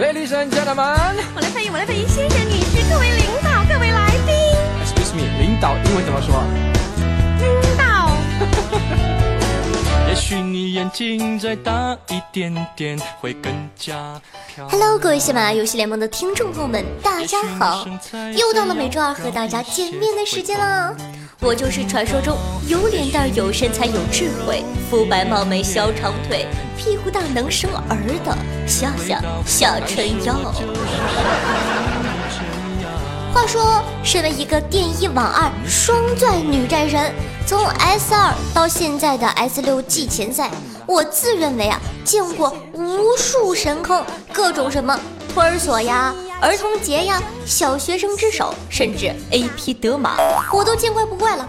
[0.00, 4.34] Ladies and gentlemen，我来翻译，我来翻译，先生、女士、各位领导、各位来宾。
[4.82, 6.42] Excuse me，领导英文怎么说？
[7.38, 8.16] 领导。
[10.08, 14.18] 也许你眼睛再大一点点，会更加。
[14.70, 17.86] Hello，各位喜马拉雅游戏联盟的听众朋友们，大家好！
[18.34, 20.96] 又到了每周二和大家见面的时间了。
[21.40, 26.46] 我就是传说中有脸蛋、有身材、有智慧、肤白貌美、小长腿、
[26.78, 28.34] 屁股大能生儿的
[28.70, 30.32] 笑笑小春药。
[33.34, 37.12] 话说，身为一个电一网二双钻女战神，
[37.44, 40.48] 从 S 二到现在的 S 六季前赛，
[40.86, 44.96] 我自认为啊，见过无数神坑，各种什么
[45.34, 46.14] 托儿所呀。
[46.40, 50.16] 儿童节呀，小学生之手，甚至 A P 德玛，
[50.52, 51.46] 我都见怪不怪了。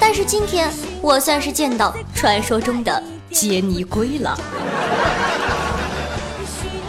[0.00, 4.38] 但是今天我算是见到传说中的杰尼龟了。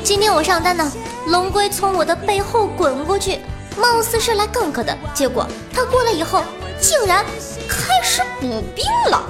[0.07, 0.89] 今天我上单呢，
[1.25, 3.41] 龙龟从我的背后滚过去，
[3.75, 6.41] 貌似是来 gank 的，结果他过来以后
[6.79, 7.25] 竟然
[7.67, 9.21] 开始补兵了。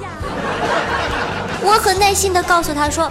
[1.66, 3.10] 我很耐心的告诉他说：“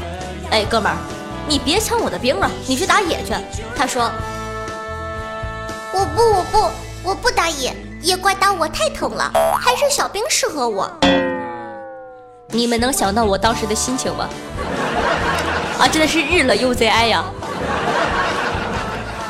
[0.49, 0.97] 哎，哥们儿，
[1.45, 3.33] 你别抢我的兵了，你去打野去。”
[3.75, 4.09] 他说。
[5.91, 10.89] 我不，我不，我不打野，野怪打我太疼了，还是小兵适合我。
[12.47, 14.29] 你们能想到我当时的心情吗？
[15.79, 17.23] 啊，真的是日了 UZI 呀！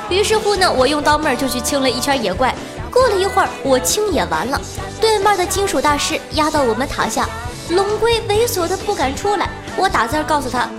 [0.09, 2.55] 于是乎呢，我用刀妹儿就去清了一圈野怪。
[2.89, 4.59] 过了一会儿，我清野完了，
[5.01, 7.27] 对面的金属大师压到我们塔下，
[7.69, 9.49] 龙龟猥琐的不敢出来。
[9.75, 10.69] 我打字告诉他：“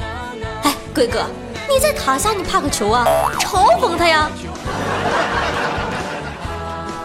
[0.64, 1.24] 哎，龟哥，
[1.68, 3.06] 你在塔下，你怕个球啊？
[3.38, 4.30] 嘲讽他呀！”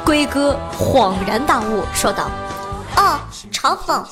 [0.05, 2.31] 龟哥恍然大悟，说道
[2.95, 3.19] ：“哦，
[3.51, 4.03] 嘲讽，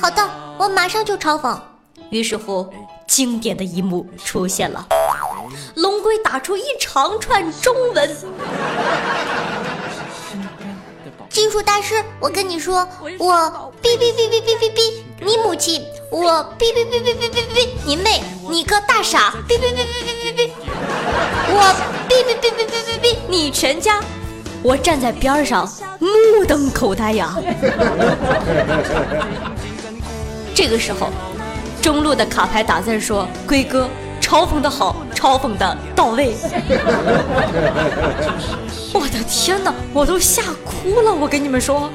[0.00, 1.56] 好的，我马上就嘲讽。”
[2.10, 2.66] 于是乎，
[3.18, 4.86] 经典的一幕出现了，
[5.74, 8.16] 龙龟打出一长串中文
[11.28, 12.86] ：“金属大师，我跟你说，
[13.18, 13.34] 我
[13.82, 20.50] 哔哔哔哔哔哔哔，你母亲，我哔哔哔哔哔哔哔，你妹，你个大傻，哔哔哔哔哔哔哔，
[21.50, 21.74] 我
[22.08, 24.00] 哔哔哔哔哔哔哔，你全家。”
[24.62, 25.68] 我站在边上，
[25.98, 27.36] 目瞪口呆呀。
[30.54, 31.10] 这个时候，
[31.88, 33.88] 中路的卡牌打字说：“龟哥，
[34.20, 36.36] 嘲讽的好，嘲讽的到位。
[38.92, 41.10] ”我的天哪，我都吓哭了！
[41.10, 41.90] 我跟你们说，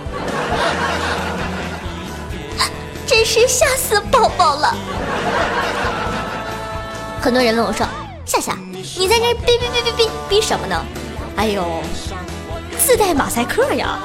[3.05, 4.75] 真是吓死宝宝了。
[7.21, 7.85] 很多人问我说
[8.25, 8.57] ：“夏夏，
[8.97, 10.83] 你在这逼逼逼逼逼逼什么呢？”
[11.37, 11.63] 哎呦。
[12.79, 13.99] 自带马赛克呀！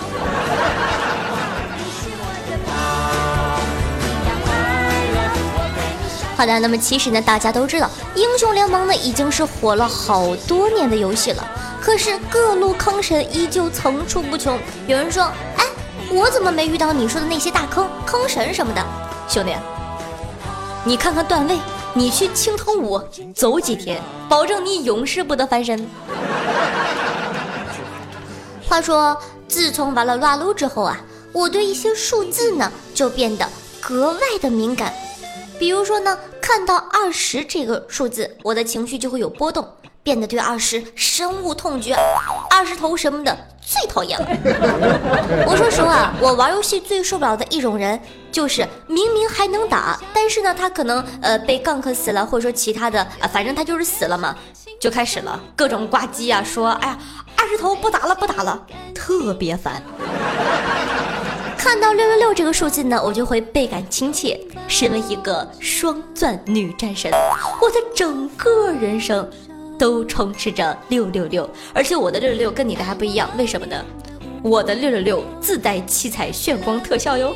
[6.39, 11.45] 好的，那么其实呢，大家都知道，英雄联盟呢已经是火了好多年的游戏了，
[11.83, 14.57] 可是各路坑神依旧层出不穷。
[14.87, 15.25] 有人说，
[15.57, 15.67] 哎，
[16.13, 18.81] 我怎么没遇到你说的那些大坑、坑神什么的？
[19.29, 19.53] 兄弟，
[20.85, 21.59] 你看看段位，
[21.93, 23.03] 你去青铜五
[23.35, 25.91] 走几天，保证你永世不得翻身。
[28.69, 31.01] 话说，自从玩了撸啊撸之后啊，
[31.33, 33.45] 我对一些数字呢就变得
[33.81, 34.95] 格外的敏感。
[35.59, 39.67] 比如说呢，看到二十这个数字，我的情绪就会有波动，
[40.03, 41.97] 变得对二十深恶痛绝。
[42.51, 44.27] 二十头什么的最讨厌了。
[45.47, 54.37] 我说实话，我玩游戏最受不了的一种人，就是明明还能打，但是呢，他可能呃被 gank 死了，或者说其他的啊，反正他就是死了嘛，
[54.81, 56.99] 就开始了各种挂机啊，说哎呀。
[57.41, 59.81] 二十头不打了，不打了，特别烦。
[61.57, 64.39] 看到六六六这个数字呢，我就会倍感亲切。
[64.69, 67.11] 身为一个双钻女战神，
[67.61, 69.29] 我的整个人生
[69.79, 73.83] 都充斥着六六六，而且我的六六六跟你的还不一样，为什么呢？
[74.43, 77.35] 我的六六六自带七彩炫光特效哟。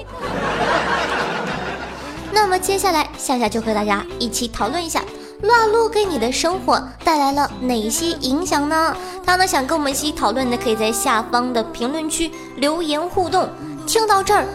[2.30, 5.02] 那么接下来夏夏就和大家一起讨论一下。
[5.42, 8.96] 乱撸给你的生活带来了哪些影响呢？
[9.26, 13.48] 他呢想跟我们一起讨论的，可以在下方的评论区留言互动。
[13.84, 14.46] 听到这儿，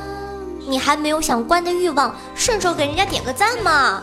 [0.68, 4.02] 你还没有想关的欲望，顺手给人家点个赞嘛。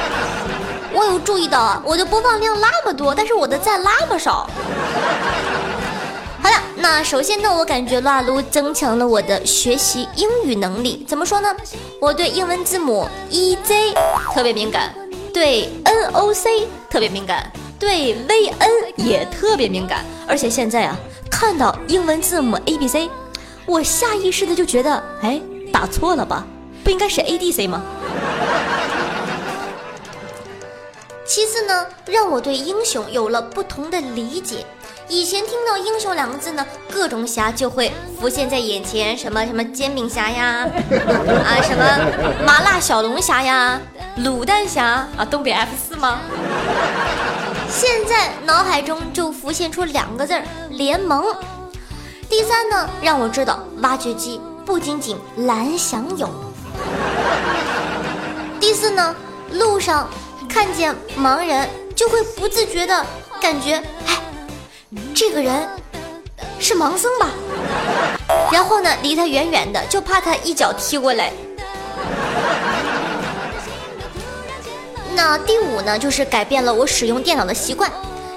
[0.94, 4.48] 我有注意到，我的播放量那么多，但是我的赞那么少。
[6.42, 11.04] 好了，那首先呢，我感觉撸啊撸增强了我的学习英语能力。
[11.06, 11.54] 怎么说呢？
[12.00, 13.94] 我对英文字母 E Z
[14.34, 14.94] 特别敏感。
[15.34, 20.96] 对 N O C 特别敏感，对 V N 也特别敏感，而且现在啊，
[21.30, 23.10] 看到英文字母 A B C，
[23.66, 25.38] 我下意识的就觉得，哎，
[25.76, 26.42] 打错了吧？
[26.82, 27.82] 不应该是 A D C 吗？
[31.26, 34.64] 其次呢，让我对英雄有了不同的理解。
[35.06, 40.66] 以前听到英雄两个字呢，各种侠就会浮现在眼前，什么什么煎饼侠呀，
[41.44, 41.84] 啊什么
[42.46, 43.78] 麻辣小龙虾呀，
[44.20, 46.20] 卤蛋侠啊，东北 F 四吗？
[47.68, 51.22] 现在脑海中就浮现出两个字儿：联盟。
[52.30, 55.16] 第三呢，让我知道挖掘机不仅仅
[55.46, 56.28] 蓝翔有。
[58.58, 59.14] 第四呢，
[59.52, 60.10] 路上
[60.48, 63.06] 看见盲人就会不自觉的
[63.40, 64.20] 感觉，哎，
[65.14, 65.68] 这个人
[66.58, 67.30] 是盲僧吧？
[68.50, 71.32] 然后呢，离他远远的，就怕他一脚踢过来。
[75.14, 77.88] 那第五呢，就是改变了我使用电脑的习惯，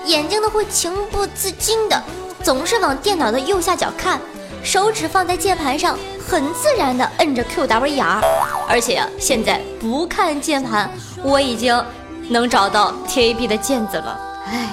[0.05, 2.01] 眼睛呢会情不自禁的
[2.43, 4.21] 总是往电脑的右下角看，
[4.63, 5.97] 手指放在键盘上，
[6.27, 8.21] 很自然的摁着 Q W R，
[8.67, 10.89] 而且啊，现在不看键盘，
[11.23, 11.83] 我已经
[12.27, 14.19] 能找到 T A B 的键子了。
[14.45, 14.69] 唉，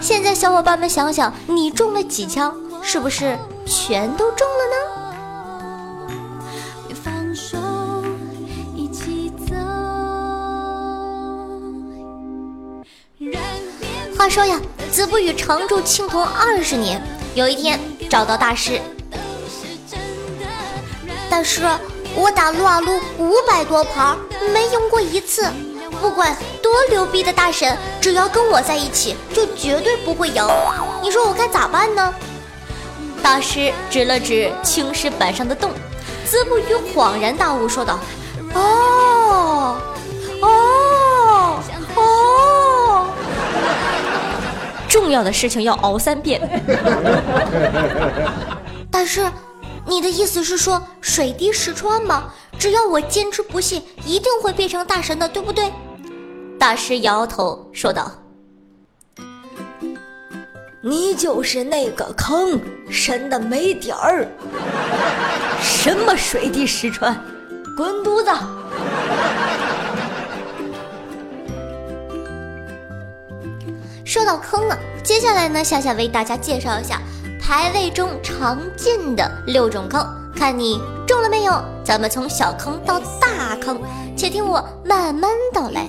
[0.00, 2.54] 现在小伙伴们想想，你中了几枪？
[2.82, 4.76] 是不是全都中了呢？
[14.18, 14.60] 话说呀，
[14.92, 17.02] 子不语常驻青铜二十年，
[17.34, 17.78] 有一天
[18.08, 18.80] 找到大师，
[21.30, 21.62] 大师，
[22.16, 24.16] 我打撸啊撸五百多盘，
[24.52, 25.48] 没赢过一次。
[26.00, 30.44] 不管多牛逼的大神，只要跟我在一起，就绝对不会赢。
[31.02, 32.12] 你说我该咋办呢？
[33.22, 35.70] 大师指了指青石板上的洞，
[36.26, 37.98] 子不语恍然大悟，说道
[38.54, 39.76] ：“哦，
[40.40, 40.48] 哦，
[45.10, 46.40] 重要的事情要熬三遍。
[48.92, 49.28] 大师，
[49.84, 52.32] 你的意思是说水滴石穿吗？
[52.56, 55.72] 只要我坚持不懈，一定会变成大神的，对不对？
[56.60, 58.08] 大师摇摇头说道
[60.80, 64.28] ：“你就是那个坑深的没底儿。
[65.60, 67.20] 什么水滴石穿，
[67.76, 68.30] 滚犊子！”
[74.10, 77.00] 说到坑啊，接下来呢，夏夏为大家介绍一下
[77.40, 80.04] 排位中常见的六种坑，
[80.34, 81.62] 看你中了没有？
[81.84, 83.80] 咱们从小坑到大坑，
[84.16, 85.88] 且听我慢慢道来。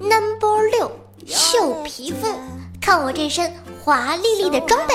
[0.00, 0.90] Number 六，
[1.26, 2.26] 秀皮肤，
[2.80, 3.52] 看我这身
[3.84, 4.94] 华丽丽的装备。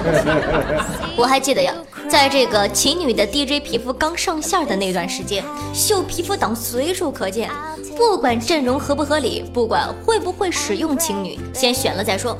[1.16, 1.72] 我还记得呀，
[2.08, 7.50] 在这个琴女的 DJ 皮肤刚上线的那段时间，秀皮肤党随处可见。
[7.96, 12.36] 不管阵容合不合理，不管会不会使用情女，先选了再说。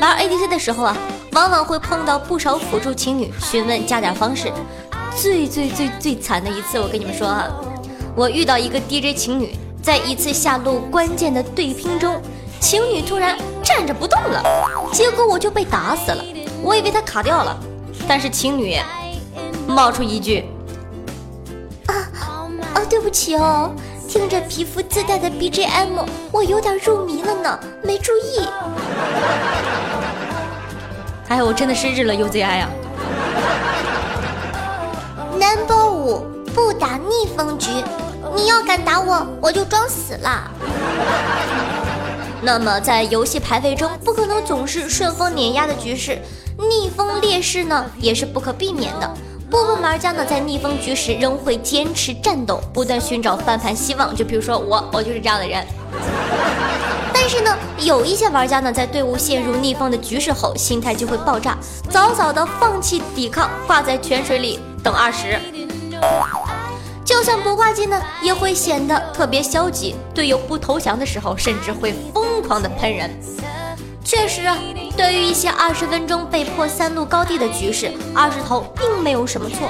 [0.00, 0.96] 玩 ADC 的时候啊，
[1.32, 4.52] 往往会碰到不少辅助情女，询问加点方式。
[5.16, 7.48] 最最最最惨的一次，我跟你们说啊，
[8.16, 12.20] 我遇到一个 DJ 情女，在一次下路关键的对拼中，
[12.60, 14.42] 情女突然站着不动了，
[14.92, 16.24] 结果我就被打死了。
[16.62, 17.56] 我以为她卡掉了，
[18.06, 18.76] 但是情侣
[19.66, 20.44] 冒出一句
[21.86, 21.94] ：“啊
[22.74, 23.70] 啊，对不起哦。”
[24.06, 28.46] 听着皮肤自带的 BGM，我有点入迷了呢，没注意。
[31.26, 32.68] 哎，我真的是日了 UZI 啊
[35.32, 37.70] ！Number 五，不打逆风局，
[38.36, 40.48] 你要敢打我，我就装死了。
[42.44, 46.20] 那么在游戏排位中，不可能总是顺风碾压的局势，
[46.58, 49.10] 逆风劣势呢，也是不可避免的。
[49.50, 54.14] 部分玩家呢，在逆风局时仍会坚持战斗，不断寻找翻盘希望。
[54.14, 55.66] 就比如说我，我就是这样的人。
[57.14, 61.56] 但是呢，有一些玩家呢，在队伍陷入逆风的局势后，心态就会爆炸，
[61.88, 65.40] 早早的放弃抵抗，挂在泉水里等二十。
[67.04, 69.94] 就算不挂机呢，也会显得特别消极。
[70.14, 73.10] 队友不投降的时候，甚至会疯狂的喷人。
[74.02, 74.56] 确实啊，
[74.96, 79.68] 对于一些二十分钟被迫三路高地的局势，二十头并没有什么错。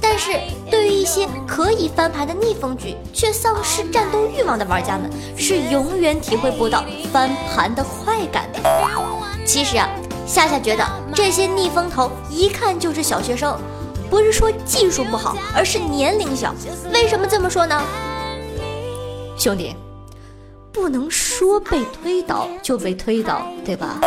[0.00, 0.38] 但是
[0.70, 8.60] 对于一些可以翻盘的逆风局，却丧失战斗欲望的玩家们，是永远体会不到翻盘的快感的。
[9.46, 9.88] 其实啊，
[10.26, 13.58] 夏夏觉得这些逆风头一看就是小学生，
[14.14, 16.54] 不是说技术不好，而是年龄小。
[16.92, 17.82] 为什么这么说呢？
[19.36, 19.74] 兄弟。
[20.72, 23.98] 不能说被推倒就被推倒，对吧？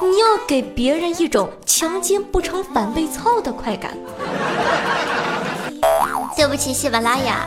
[0.00, 3.96] 你要给别人一种强奸不成反被操的快感。
[6.36, 7.46] 对不起，喜马拉雅，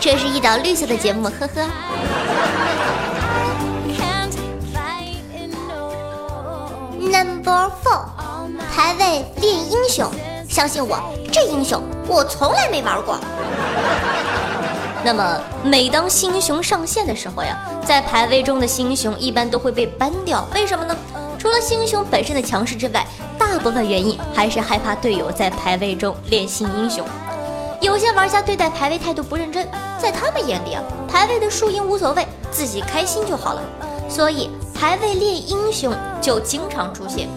[0.00, 1.68] 这是一档绿色的节目，呵呵。
[6.98, 8.06] Number four，
[8.74, 10.10] 排位练英雄，
[10.48, 10.98] 相信我，
[11.30, 13.18] 这英雄我从来没玩过。
[15.04, 20.96] 那么每当新英雄上线的时候呀，在排位中的新英雄一般都会被 ban 掉，为什么呢？
[21.38, 23.06] 除了新英雄本身的强势之外，
[23.38, 27.04] 大部分原因还是害怕队友在排位中练新英雄。
[27.78, 33.62] 有些玩家对待排位态度不认真，在他们眼里啊，排位的输赢无所谓，自己开心就好了。
[34.08, 37.28] 所以排位练英雄就经常出现。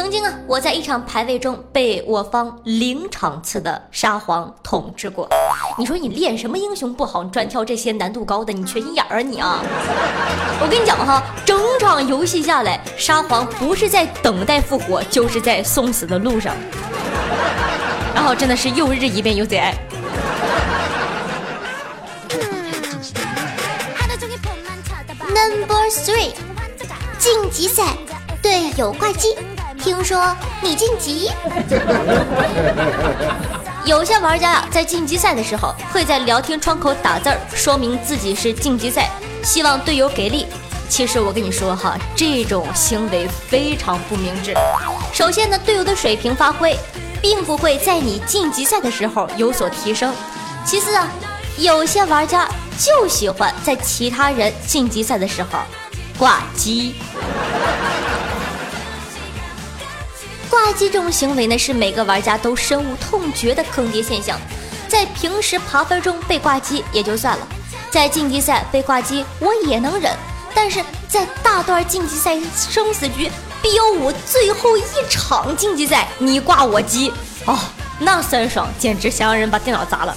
[0.00, 5.28] 曾经啊，我在一场排位中被我方零场次的沙皇统治过。
[5.76, 9.62] 你说你练什么英雄不好，你专挑这些难度高的，你缺心眼儿啊你啊！
[10.58, 16.56] 我跟你讲哈，整场游戏下来，沙皇不是在等待复活，就是在送死的路上。
[18.14, 19.74] 然后真的是又日一遍又贼爱。
[25.28, 26.32] Number three，
[27.18, 27.84] 晋级赛
[28.40, 29.36] 队友挂机，
[29.80, 31.30] 听说你晋级。
[33.84, 39.08] 有些玩家呀，在晋级赛的时候会在聊天窗口打字儿，说明自己是晋级赛，
[39.42, 40.46] 希望队友给力。
[40.88, 44.54] 其实我跟你说哈，这种行为非常不明智。
[45.12, 46.78] 首先呢，队友的水平发挥。
[47.22, 50.10] 并不会在你晋级赛的时候有所提升。
[50.64, 51.06] 其次啊，
[51.58, 55.58] 有些玩家就喜欢在其他人晋级赛的时候
[56.18, 56.94] 挂机。
[60.50, 64.38] 挂机这种行为呢，是每个玩家都深恶痛绝的坑爹现象。
[64.88, 67.46] 在平时爬分中被挂机也就算了，
[67.90, 70.12] 在晋级赛被挂机我也能忍，
[70.52, 73.30] 但是在大段晋级赛生死局。
[73.62, 77.12] BO 五最后一场晋级赛，你挂我机
[77.44, 77.58] 哦，
[77.98, 80.16] 那酸爽简直想让人把电脑砸了。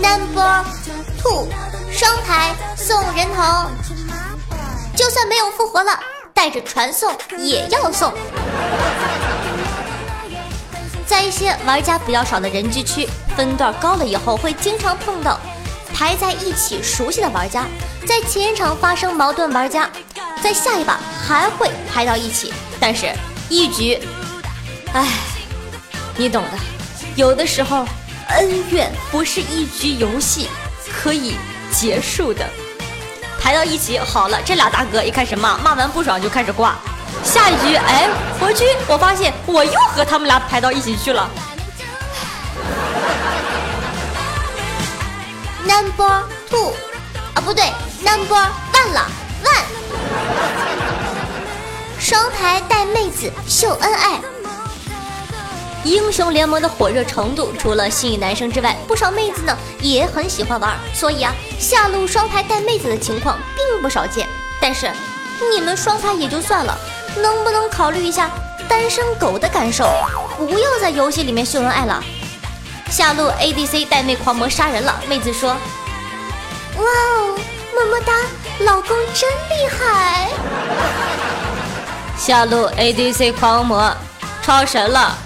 [0.00, 0.64] Number
[1.20, 1.48] two，
[1.96, 3.70] 双排送人头，
[4.94, 5.98] 就算没有复活了，
[6.34, 8.12] 带着传送也要送。
[11.06, 15.40] 在一些玩家比较少的人机区，分段高了以后，会经常碰到。
[15.94, 17.64] 排在一起熟悉的玩家，
[18.06, 19.90] 在前一场发生矛盾，玩家
[20.42, 23.10] 在下一把还会排到一起，但是
[23.48, 23.98] 一局，
[24.92, 25.08] 唉，
[26.14, 26.58] 你懂的。
[27.14, 27.86] 有的时候
[28.28, 30.50] 恩怨不是一局游戏
[30.92, 31.36] 可以
[31.72, 32.44] 结束的。
[33.40, 36.74] 排到一起好了，这俩大哥一开始骂，骂完不爽就开始挂。
[37.22, 38.08] 下一局，哎，
[38.40, 41.28] 回去我发现我又和他们俩排到一起去了。
[45.64, 46.72] Number two，
[47.34, 48.36] 啊不对，Number
[48.72, 49.10] one 了
[49.44, 49.64] ，one。
[51.98, 54.20] 双排带妹子秀恩爱，
[55.86, 60.76] 英雄联盟的火热程度，除了吸引男生之外，不少妹子呢也很喜欢玩。
[60.92, 64.28] 所以啊，下路双排带妹子的情况并不少见。
[64.60, 64.90] 但是
[65.52, 66.76] 你们双排也就算了，
[67.16, 68.28] 能不能考虑一下
[68.68, 69.88] 单身狗的感受？
[70.36, 72.02] 不要在游戏里面秀恩爱了。
[72.90, 75.50] 下路 ADC 带妹狂魔杀人了，妹子说
[76.78, 77.38] ：“哇哦，
[77.76, 78.12] 么么哒，
[78.64, 80.28] 老公真厉害。”
[82.18, 83.96] 下路 ADC 狂魔
[84.42, 85.16] 超神了，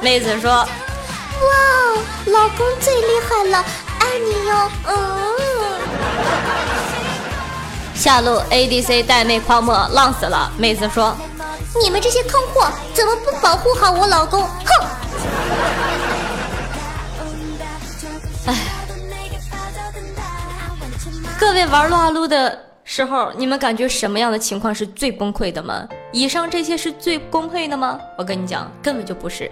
[0.00, 3.64] 妹子说：“哇哦，老公最厉害了，
[4.00, 4.96] 爱你哟。”嗯。
[7.94, 11.16] 下路 ADC 带妹狂魔浪死了，妹子说
[11.82, 14.86] ：“你们这些坑货怎么不保护好我老公？”哼。
[18.46, 18.54] 哎
[21.38, 25.84] 各位玩撸啊撸的时候，你们感觉什么样的情况是最崩溃的吗？
[26.12, 27.98] 以上这些是最崩溃的吗？
[28.16, 29.50] 我跟你讲，根本就不是。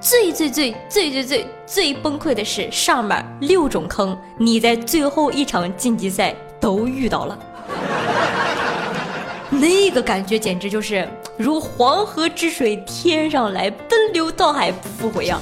[0.00, 7.36] 最最最最最最最崩溃的是上面六种坑，你在最后一场晋级赛都遇到了，
[9.50, 15.40] 那个感觉简直就是如黄河之水天上来，奔流到海不复回啊！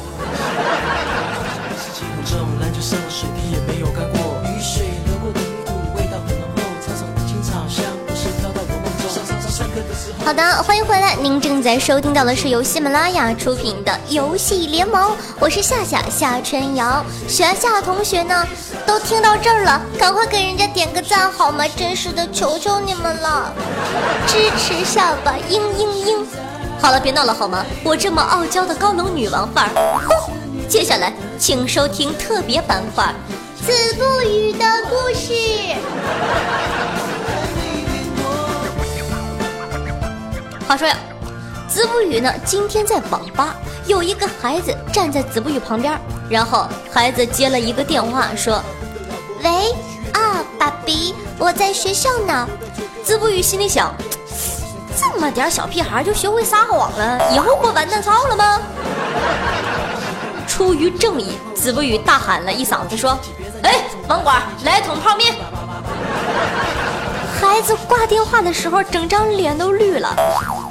[10.24, 11.14] 好的，欢迎回来。
[11.16, 17.04] 您正在收听到的是由喜马拉雅出品的《游戏联盟》，我是夏夏夏春瑶。
[17.28, 18.46] 喜欢夏同学呢，
[18.86, 21.66] 都听到这儿了，赶快给人家点个赞好吗？
[21.76, 23.52] 真是的，求求你们了，
[24.26, 26.24] 支持下吧，嘤嘤嘤。
[26.80, 27.62] 好了，别闹了好吗？
[27.84, 30.00] 我这么傲娇的高冷女王范儿。
[30.70, 33.14] 接下来，请收听特别板块
[33.66, 35.34] 《子不语的故事》。
[40.66, 40.96] 话说呀，
[41.68, 43.54] 子不语呢，今天在网吧，
[43.86, 45.98] 有一个孩子站在子不语旁边，
[46.30, 48.62] 然后孩子接了一个电话，说
[49.44, 49.50] ：“喂，
[50.12, 52.48] 啊，爸比，我在学校呢。”
[53.04, 53.94] 子不语心里想：
[54.98, 58.58] 这么点小屁孩就学会撒谎了，以后不完蛋操了吗？
[60.48, 63.18] 出于正义，子不语大喊了一嗓子说
[63.62, 65.34] ：“哎，网管，来桶泡面。”
[67.44, 70.16] 孩子挂电话的时候，整张脸都绿了。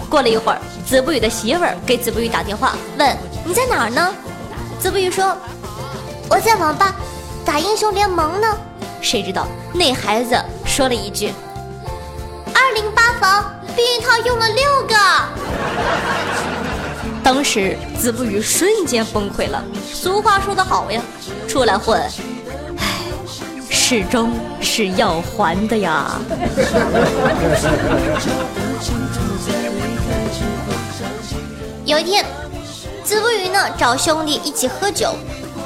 [0.09, 3.15] 过了一会儿，子不语的媳妇儿给子不语打电话，问
[3.45, 4.13] ：“你在哪儿呢？”
[4.81, 5.37] 子不语说
[6.29, 6.93] ：“我在网吧
[7.45, 8.47] 打英雄联盟呢。”
[9.01, 11.31] 谁知道那孩子说了一句
[12.53, 14.95] ：“二零八房避孕套用了六个。
[17.23, 19.63] ”当时子不语瞬间崩溃了。
[19.93, 21.01] 俗话说得好呀，
[21.47, 22.01] 出来混，
[23.85, 26.17] 始终是要还的呀。
[31.83, 32.25] 有一天，
[33.03, 35.13] 子不语呢找兄弟一起喝酒，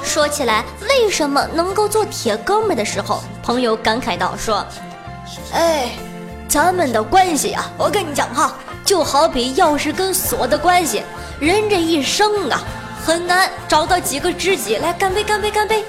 [0.03, 4.65] 说起来为什么能够做铁哥们的时候，朋友感慨道：“说，
[5.53, 5.91] 哎，
[6.49, 11.03] 咱们的关系啊，我跟你讲哈，就好比钥匙跟锁的关系。”
[11.39, 12.63] 人这一生啊，
[13.05, 15.85] 很难找到几个知己来干杯干杯干杯。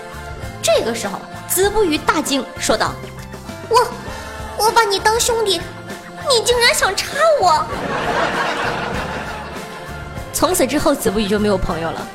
[0.62, 2.92] 这个时候，子不语大惊，说道
[3.68, 3.78] ：“我，
[4.58, 5.60] 我把你当兄弟，
[6.28, 7.64] 你竟然想插我！”
[10.32, 12.06] 从此之后，子不语就没有朋友了。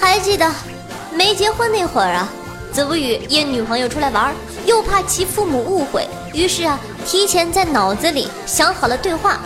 [0.00, 0.50] 还记得
[1.12, 2.28] 没结婚那会儿啊，
[2.72, 4.34] 子不语约女朋友出来玩。
[4.64, 9.38] 又怕其父母误会，于是啊，提前在脑子里想好了对话。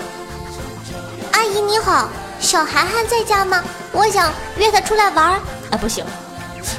[1.33, 3.63] 阿姨你好，小涵涵在家吗？
[3.93, 5.41] 我想约他出来玩儿。
[5.71, 6.05] 哎，不行，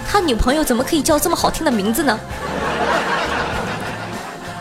[0.10, 2.18] 他女朋友怎么可以叫这么好听的名字呢？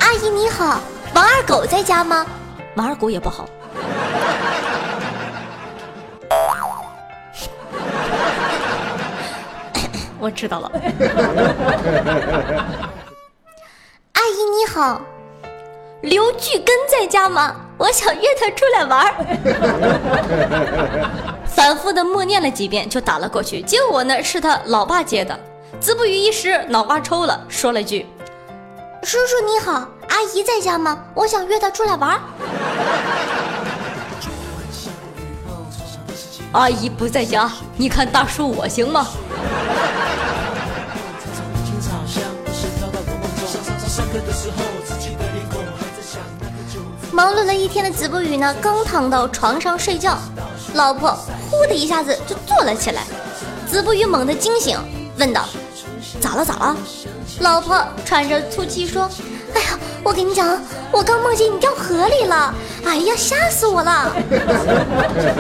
[0.00, 0.80] 阿姨你好，
[1.14, 2.26] 王二狗在家吗？
[2.74, 3.48] 王二狗也不好。
[10.18, 10.70] 我知道了。
[14.12, 15.00] 阿姨你好，
[16.00, 17.54] 刘巨根在家吗？
[17.78, 19.14] 我想约他出来玩儿。
[21.96, 23.60] 的默念了几遍，就打了过去。
[23.62, 25.36] 结果呢，是他老爸接的。
[25.80, 28.06] 子不语一时脑瓜抽了，说了句
[29.02, 31.02] ：“叔叔你好，阿姨在家吗？
[31.14, 32.20] 我想约她出来玩儿。”
[36.52, 39.08] 阿姨不在家，你看大叔我行吗？
[47.12, 50.16] 忙碌了一天的子不语呢，刚躺到床上睡觉，
[50.74, 51.18] 老婆
[51.58, 53.02] 呼的一下子就坐了起来。
[53.66, 54.78] 子不语猛地惊醒，
[55.18, 55.44] 问道
[56.20, 56.44] ：“咋了？
[56.44, 56.76] 咋了？”
[57.40, 59.10] 老婆喘着粗气说
[59.54, 60.60] ：“哎呀，我跟你讲，
[60.92, 64.12] 我刚梦见你掉河里了，哎呀，吓死我了！”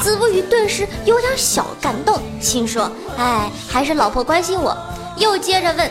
[0.00, 4.76] 子不语顿时有点小感动，心说：“哎，还是老婆关心我。”
[5.16, 5.90] 又接着问：“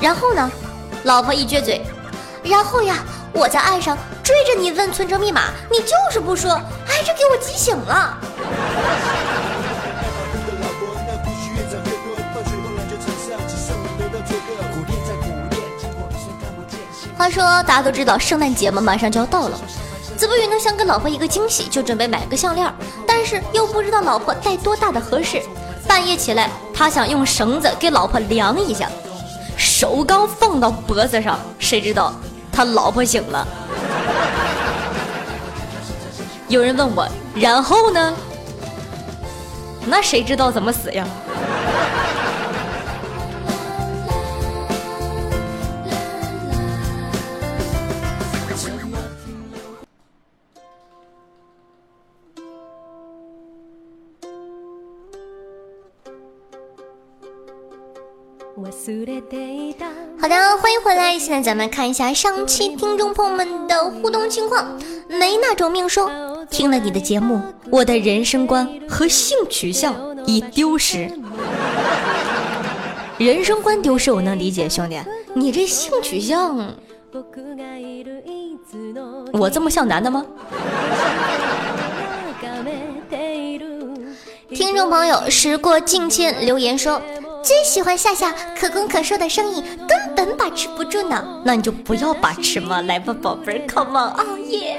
[0.00, 0.50] 然后呢？”
[1.04, 1.84] 老婆一撅嘴
[2.42, 2.96] ：“然后呀。”
[3.32, 8.18] 我在岸上追着你问存折密码，你就是不说，哎，这给我急醒了。
[17.16, 19.58] 话说大家都知道圣诞节嘛，马上就要到了，
[20.16, 22.72] 子不语呢想给老婆一个惊喜，就准备买个项链，
[23.06, 25.42] 但是又不知道老婆戴多大的合适。
[25.86, 28.88] 半夜起来，他想用绳子给老婆量一下，
[29.58, 32.14] 手刚放到脖子上，谁知道？
[32.50, 33.46] 他老婆醒了，
[36.48, 38.14] 有人问我，然后呢？
[39.86, 41.06] 那谁知道怎么死呀？
[60.20, 61.18] 好的，欢迎回来。
[61.18, 64.78] 现在咱们看一下上期听众朋友们的互动情况。
[65.08, 66.10] 没那种命说，
[66.50, 69.94] 听了你的节目，我的人生观和性取向
[70.26, 71.10] 已丢失。
[73.18, 75.00] 人生观丢失我能理解，兄弟，
[75.34, 76.74] 你这性取向，
[79.32, 80.26] 我这么像男的吗？
[84.52, 87.00] 听众朋友，时过境迁留言说。
[87.42, 91.40] 最喜欢夏夏可攻可受的声音，根本把持不住呢。
[91.42, 94.78] 那你就不要把持嘛，来吧，宝贝儿，Come on，熬夜。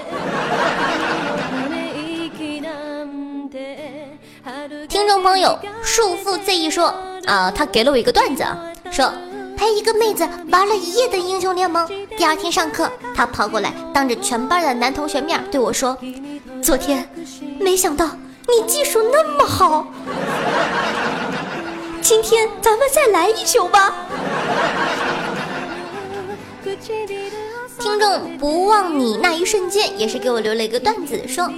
[4.91, 8.45] 听众朋友，束缚 Z 一说啊，他给了我一个段子，
[8.91, 9.10] 说
[9.56, 15.97] 陪一个妹子玩了一夜的英雄联盟，第二天上课，他跑过来，当着全班的男同学面对我说
[16.62, 17.10] ：“昨天
[17.58, 18.06] 没想到
[18.49, 19.88] 你技术那么好。”
[22.04, 23.95] 今天咱们再来一宿吧。
[27.80, 31.49] 听众不忘你那一瞬间也是给我留了一个段子，说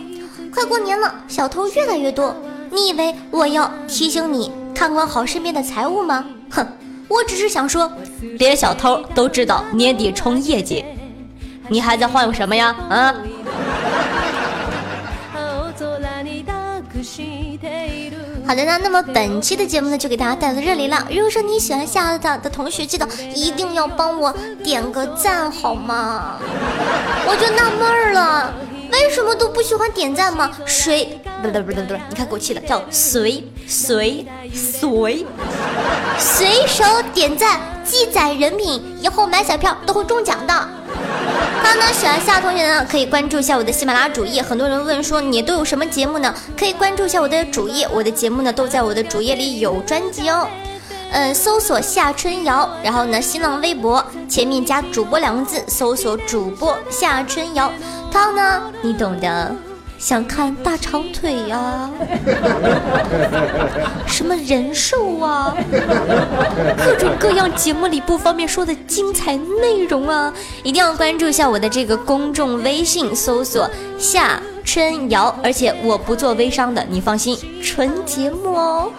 [0.54, 2.36] 快过年了，小偷越来越多，
[2.74, 6.26] 你以为我要提醒你看管好身边的财物吗？
[6.50, 6.68] 哼，
[7.08, 7.92] 我只是想说，
[8.40, 10.84] 连小偷都知道年底冲业绩，
[11.68, 12.76] 你还在晃悠什么呀？
[12.90, 13.14] 啊！
[18.46, 21.06] 好的呢，那么本期的节目呢就给大家带到这里了。
[21.10, 24.34] 如果说你喜欢夏的的同学，记得一定要帮我
[24.64, 26.38] 点个赞好吗？
[27.28, 28.54] 我就纳闷了，
[28.92, 30.52] 为什么都不喜欢点赞吗？
[30.66, 31.20] 谁？
[31.44, 35.26] 不对不不，你看给我气的，叫随随随，
[36.18, 40.54] 随手点赞，记载人品，以后买彩票都会中奖的。
[40.54, 44.42] 好呢，喜欢夏同学呢，可以关注一下我的喜马拉雅主页。
[44.42, 46.34] 很多人问说你都有什么节目呢？
[46.58, 50.48] 可以关注一下我的主页，我的节目呢都在我的主页里有专辑哦。
[51.12, 57.72] 嗯，搜索夏春瑶，然后呢，新浪微博前面加主播两个字，搜索主播夏春瑶。
[58.12, 59.56] 他呢，你懂的。
[60.04, 61.90] 想看大长腿呀，
[64.06, 65.56] 什么人兽啊，
[66.78, 78.92] 各种各样节目里不方便说的精彩内容啊，一定要关注一下我的这个公众微信，搜索夏春瑶，而且我不做微商的，你放心，纯节目哦。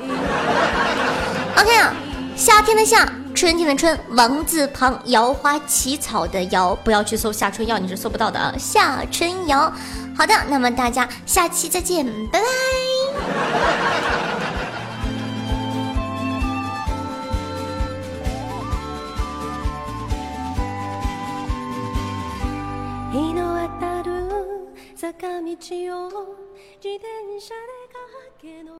[1.58, 1.92] OK 啊，
[2.34, 9.70] 夏天的夏，春天的春，王字旁，摇花起草的摇，不要去搜夏春瑶，你是搜不到的啊，夏春瑶。
[10.16, 12.46] 好的，那么大家下期再见，拜拜。